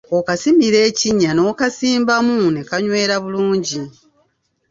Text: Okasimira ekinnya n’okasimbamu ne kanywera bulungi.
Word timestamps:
Okasimira 0.17 0.79
ekinnya 0.89 1.31
n’okasimbamu 1.33 2.37
ne 2.51 2.61
kanywera 2.69 3.15
bulungi. 3.23 3.81